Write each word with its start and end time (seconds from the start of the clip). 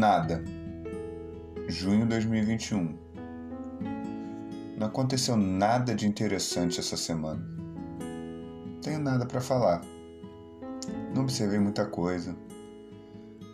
Nada. 0.00 0.42
Junho 1.68 2.06
2021. 2.06 2.96
Não 4.78 4.86
aconteceu 4.86 5.36
nada 5.36 5.94
de 5.94 6.08
interessante 6.08 6.80
essa 6.80 6.96
semana. 6.96 7.46
Tenho 8.80 8.98
nada 8.98 9.26
para 9.26 9.42
falar. 9.42 9.82
Não 11.14 11.20
observei 11.20 11.58
muita 11.58 11.84
coisa. 11.84 12.34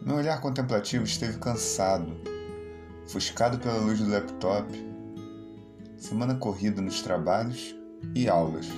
Meu 0.00 0.18
olhar 0.18 0.40
contemplativo 0.40 1.02
esteve 1.02 1.36
cansado, 1.38 2.16
ofuscado 3.04 3.58
pela 3.58 3.78
luz 3.78 3.98
do 3.98 4.08
laptop. 4.08 4.72
Semana 5.96 6.36
corrida 6.36 6.80
nos 6.80 7.02
trabalhos 7.02 7.74
e 8.14 8.28
aulas. 8.28 8.68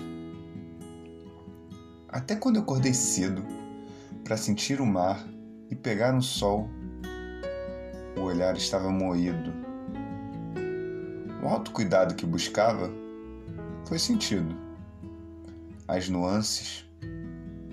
Até 2.09 2.35
quando 2.35 2.57
eu 2.57 2.63
acordei 2.63 2.95
cedo 2.95 3.45
para 4.25 4.39
sentir 4.39 4.81
o 4.81 4.87
mar 4.87 5.23
e 5.71 5.77
pegar 5.77 6.15
um 6.15 6.23
sol, 6.23 6.71
o 8.19 8.25
olhar 8.25 8.57
estava 8.57 8.91
moído. 8.91 9.53
O 11.43 11.49
autocuidado 11.49 12.15
que 12.15 12.27
buscava 12.27 12.91
foi 13.87 13.99
sentido. 13.99 14.55
As 15.87 16.09
nuances 16.09 16.85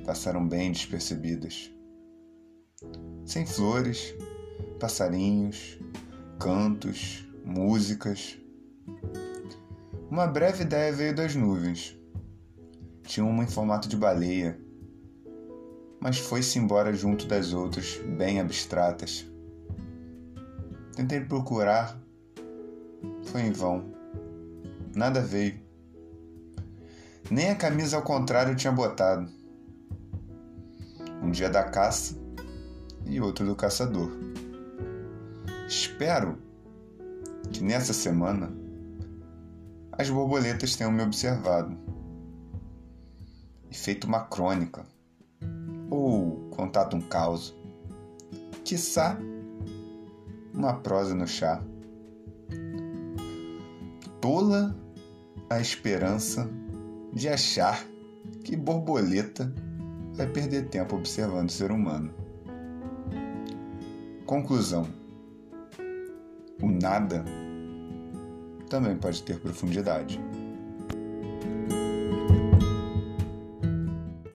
passaram 0.06 0.48
bem 0.48 0.72
despercebidas. 0.72 1.72
Sem 3.26 3.46
flores, 3.46 4.14
passarinhos, 4.80 5.80
cantos, 6.40 7.28
músicas. 7.44 8.38
Uma 10.10 10.28
breve 10.28 10.64
ideia 10.64 10.94
veio 10.94 11.16
das 11.16 11.36
nuvens. 11.36 11.98
Tinha 13.04 13.26
uma 13.26 13.44
em 13.44 13.48
formato 13.48 13.90
de 13.90 13.98
baleia, 13.98 14.60
mas 16.00 16.18
foi-se 16.18 16.60
embora 16.60 16.94
junto 16.94 17.26
das 17.26 17.52
outras, 17.52 17.98
bem 18.18 18.40
abstratas. 18.40 19.26
Tentei 20.96 21.20
procurar, 21.20 22.00
foi 23.26 23.42
em 23.42 23.52
vão. 23.52 23.84
Nada 24.96 25.20
veio. 25.20 25.60
Nem 27.30 27.50
a 27.50 27.56
camisa 27.56 27.98
ao 27.98 28.02
contrário 28.02 28.56
tinha 28.56 28.72
botado. 28.72 29.30
Um 31.22 31.32
dia 31.32 31.50
da 31.50 31.66
caça 31.66 32.16
e 33.06 33.20
outro 33.20 33.46
do 33.46 33.58
caçador. 33.58 34.10
Espero 35.68 36.38
que 37.52 37.62
nessa 37.62 37.92
semana 37.92 38.54
as 39.92 40.10
borboletas 40.10 40.78
tenham 40.78 40.94
me 40.94 41.04
observado 41.04 41.78
e 43.70 43.76
feito 43.76 44.08
uma 44.08 44.22
crônica 44.22 44.86
ou 45.90 46.50
contado 46.52 46.96
um 46.96 47.02
caos. 47.02 47.54
Quiçá 48.64 49.18
uma 50.56 50.74
prosa 50.74 51.14
no 51.14 51.28
chá. 51.28 51.62
Tola 54.22 54.76
a 55.50 55.60
esperança 55.60 56.50
de 57.14 57.28
achar 57.30 57.86
que 58.44 58.56
borboleta 58.56 59.54
vai 60.14 60.28
perder 60.28 60.70
tempo 60.70 60.96
observando 60.96 61.50
o 61.50 61.52
ser 61.52 61.72
humano. 61.72 62.14
Conclusão: 64.26 64.88
o 66.62 66.68
nada 66.68 67.24
também 68.70 68.98
pode 68.98 69.22
ter 69.24 69.40
profundidade. 69.40 70.20